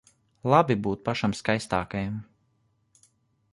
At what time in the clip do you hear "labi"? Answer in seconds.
0.51-0.77